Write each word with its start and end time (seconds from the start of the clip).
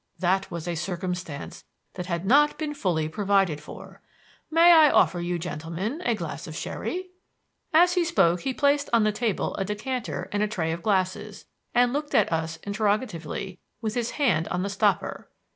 That 0.17 0.49
was 0.49 0.67
a 0.67 0.73
circumstance 0.73 1.63
that 1.93 2.07
had 2.07 2.25
not 2.25 2.57
been 2.57 2.73
fully 2.73 3.07
provided 3.07 3.61
for. 3.61 4.01
May 4.49 4.71
I 4.73 4.89
offer 4.89 5.19
you 5.21 5.37
gentlemen 5.37 6.01
a 6.03 6.15
glass 6.15 6.47
of 6.47 6.55
sherry?" 6.55 7.11
As 7.71 7.93
he 7.93 8.03
spoke 8.03 8.41
he 8.41 8.51
placed 8.51 8.89
on 8.93 9.03
the 9.03 9.11
table 9.11 9.53
a 9.57 9.63
decanter 9.63 10.27
and 10.31 10.41
a 10.41 10.47
tray 10.47 10.71
of 10.71 10.81
glasses, 10.81 11.45
and 11.75 11.93
looked 11.93 12.15
at 12.15 12.33
us 12.33 12.57
interrogatively 12.63 13.59
with 13.79 13.93
his 13.93 14.09
hand 14.17 14.47
on 14.47 14.63
the 14.63 14.69
stopper. 14.69 15.29